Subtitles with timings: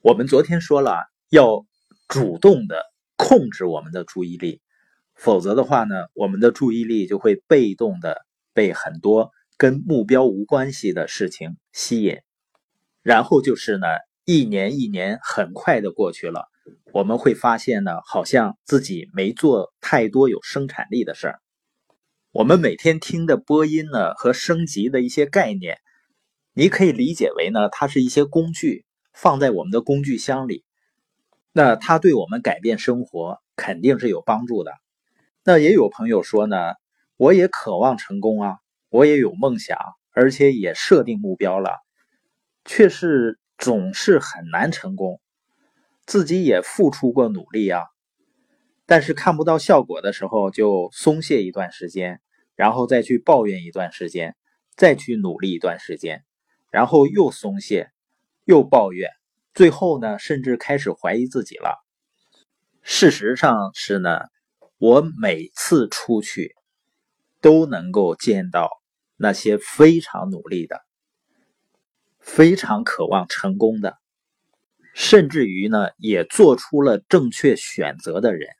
[0.00, 1.66] 我们昨天说了，要
[2.06, 2.84] 主动的
[3.16, 4.60] 控制我们的注意力，
[5.16, 8.24] 否则的话呢，我们的注意力就会被动的
[8.54, 12.18] 被很多跟目标无关系的事情吸引，
[13.02, 13.88] 然后就是呢，
[14.24, 16.46] 一年一年很快的过去了，
[16.92, 21.40] 我们会发现呢，好像自己没做太多有生产力的事儿。
[22.30, 25.78] 我们每天听的播音呢和升级的一些概念，
[26.52, 28.84] 你可以理解为呢，它是一些工具
[29.20, 30.64] 放在我们的工具箱里，
[31.50, 34.70] 那它对我们改变生活肯定是有帮助的。
[35.42, 36.74] 那也有朋友说呢，
[37.16, 38.58] 我也渴望成功啊，
[38.90, 39.76] 我也有梦想，
[40.12, 41.72] 而且也设定目标了，
[42.64, 45.20] 却是总是很难成功，
[46.06, 47.86] 自己也付出过努力啊。
[48.86, 52.20] 但是看不到效果的时候，就松懈一段时间，
[52.54, 54.36] 然后再去抱怨一段时间，
[54.76, 56.24] 再去努力一段时间，
[56.70, 57.90] 然后又松懈，
[58.44, 59.10] 又抱怨，
[59.58, 61.84] 最后呢，甚至开始怀疑自己了。
[62.80, 64.20] 事实上是呢，
[64.76, 66.54] 我每次出去
[67.40, 68.70] 都能够见到
[69.16, 70.80] 那些非常努力的、
[72.20, 73.96] 非常渴望成功的，
[74.94, 78.50] 甚至于呢，也做出了正确选择的人。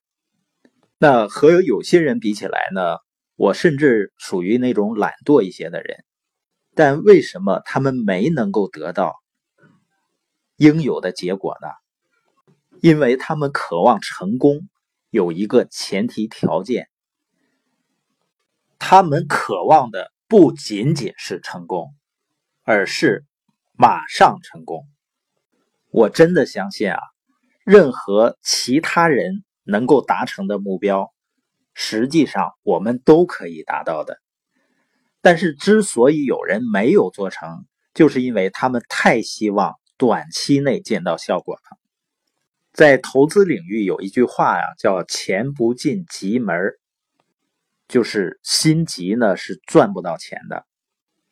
[0.98, 2.96] 那和有些人比起来呢，
[3.36, 6.04] 我甚至属于那种懒惰一些的人，
[6.74, 9.14] 但为什么他们没能够得到
[10.58, 11.68] 应有的结果呢？
[12.82, 14.68] 因为他们渴望成功，
[15.08, 16.90] 有一个前提条件，
[18.78, 21.94] 他们渴望的不仅仅是成功，
[22.62, 23.24] 而是
[23.72, 24.86] 马上成功。
[25.90, 27.00] 我真的相信啊，
[27.64, 29.42] 任何其他人。
[29.70, 31.12] 能够达成的目标，
[31.74, 34.18] 实际上我们都可以达到的。
[35.20, 41.78] 但是，之所以有人没有做成，就是因为他们太希望短期内见到效果了。
[42.72, 46.56] 在投资领域有一句话呀，叫“钱不进急门”，
[47.88, 50.64] 就是心急呢是赚不到钱的。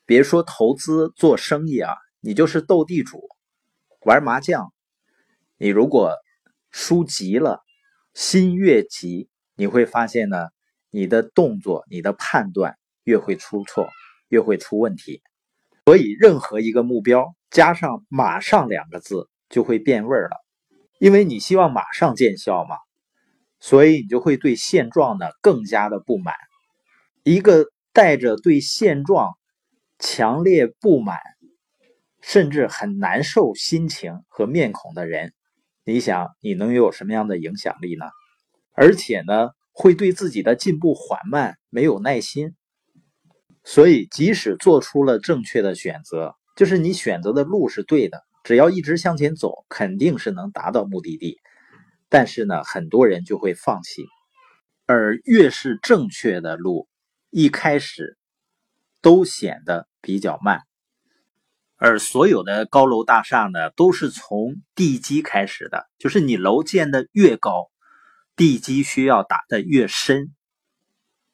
[0.05, 3.29] 别说投资做生意啊，你就是斗地主、
[4.01, 4.73] 玩麻将，
[5.57, 6.13] 你如果
[6.71, 7.63] 输急了。
[8.13, 10.49] 心越急，你会发现呢，
[10.91, 13.91] 你的动作、你的判断越会出错，
[14.29, 15.23] 越会出问题。
[15.87, 20.37] 所以，任何一个目标加上“马上”两个字，就会变味儿了。
[20.99, 22.75] 因为你希望马上见效嘛，
[23.61, 26.35] 所以你就会对现状呢更加的不满。
[27.23, 29.35] 一个带着对现状
[30.01, 31.19] 强烈不满，
[32.21, 35.33] 甚至很难受心情和面孔的人。
[35.85, 38.07] 你想，你能有什么样的影响力呢？
[38.75, 42.57] 而且呢，会对自己的进步缓慢没有耐心。
[43.69, 51.39] 所以，即使做出了正确的选择，就是你选择的路是对的，只要一直向前走，肯定是能达到目的地。
[52.09, 54.05] 但是呢，很多人就会放弃。
[54.87, 56.87] 而越是正确的路，
[57.31, 58.17] 一开始
[59.03, 60.61] 都显得比较慢。
[61.77, 67.67] 而所有的高楼大厦呢，都是从地基开始的，就是你楼建的越高，
[68.37, 70.33] 地基需要打的越深。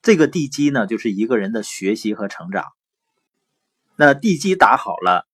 [0.02, 2.66] 这个地基呢，就是一个人的学习和成长。
[3.96, 5.28] 那地基打好了，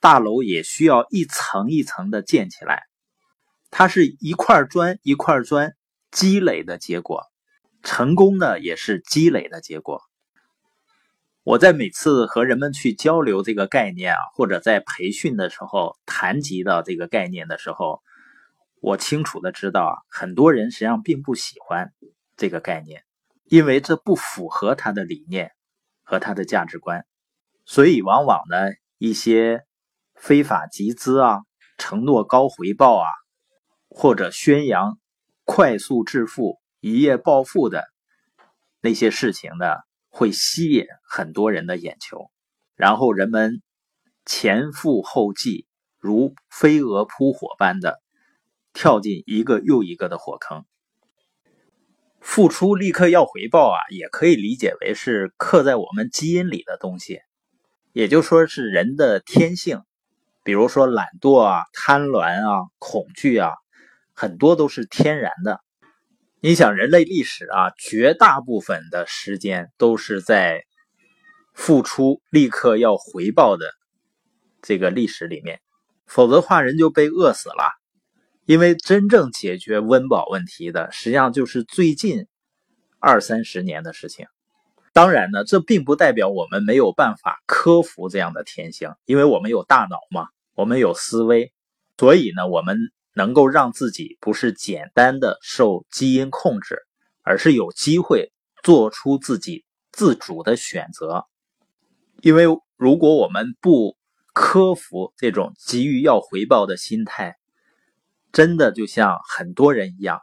[0.00, 2.82] 大楼也需要一层一层的建起来，
[3.70, 5.74] 它是一块砖一块砖
[6.10, 7.22] 积累的结果，
[7.82, 10.02] 成功呢也是积累的结果。
[11.44, 18.02] 我在每次和人们去交流这个概念啊，或者在培训的时候谈及到这个概念的时候，
[18.80, 21.92] 我清楚的知道啊，很多人实际上并不喜欢
[22.36, 23.04] 这个概念，
[23.48, 25.52] 因为这不符合他的理念
[26.02, 27.04] 和他的价值观，
[27.64, 28.56] 所以往往呢，
[28.98, 29.64] 一些
[30.14, 31.40] 非法集资啊、
[31.76, 33.06] 承诺高回报啊，
[33.88, 34.98] 或者宣扬
[35.44, 37.84] 快速致富、一夜暴富的
[38.80, 39.66] 那些事情呢。
[40.10, 42.30] 会吸引很多人的眼球，
[42.74, 43.62] 然后人们
[44.24, 48.00] 前赴后继，如飞蛾扑火般的
[48.72, 50.64] 跳进一个又一个的火坑。
[52.20, 57.20] 付出立刻要回报啊，也可以理解为是刻在我们基因里的东西，
[57.92, 59.82] 也就说是人的天性。
[60.44, 63.52] 比如说懒惰啊、贪婪啊、恐惧啊，
[64.14, 65.60] 很多都是天然的。
[66.40, 70.64] 你想，人类历史啊，绝大部分的时间都是在
[71.52, 73.66] 付出立刻要回报的
[74.62, 75.60] 这个历史里面，
[76.06, 77.72] 否则的话，人就被饿死了。
[78.48, 82.26] 因为真正解决温饱问题的，实际上就是最近
[82.98, 84.26] 二三十年的事情。
[84.94, 91.52] 当然呢，这并不代表我们没有办法克服这样的天性，因为我们有大脑嘛，我们有思维，
[91.98, 92.78] 所以呢，我们
[93.12, 96.78] 能够让自己不是简单的受基因控制，
[97.22, 101.26] 而是有机会做出自己自主的选择。
[102.22, 102.44] 因为
[102.78, 103.98] 如果我们不
[104.32, 107.36] 克服这种急于要回报的心态，
[108.32, 110.20] 真的就像很多人一样，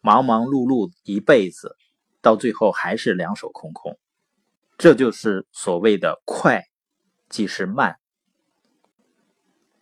[0.00, 1.76] 忙忙碌碌一辈子，
[2.20, 3.98] 到最后还是两手空空。
[4.78, 6.64] 这就是所谓的快，
[7.28, 7.96] 即是慢。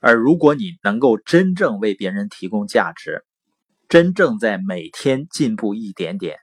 [0.01, 3.25] 而如果你能够真正为别人提供价值，
[3.89, 6.39] 真正在每天进步一点点，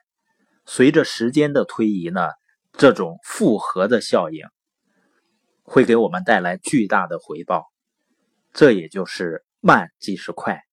[0.64, 2.28] 随着时间的推移呢，
[2.72, 4.46] 这种复合的效应
[5.64, 7.66] 会给我们带来巨大的回报。
[8.52, 10.67] 这也就是慢即是快。